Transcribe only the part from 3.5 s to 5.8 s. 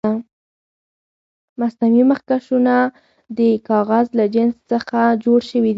کاغذ له جنس څخه جوړ شوي دي.